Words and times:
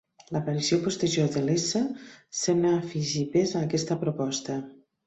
L'aparició 0.35 0.79
posterior 0.85 1.29
del 1.35 1.53
s 1.57 1.83
sembla 2.41 2.75
afegir 2.81 3.25
pes 3.37 3.57
a 3.61 3.67
aquesta 3.71 4.01
proposta. 4.07 4.63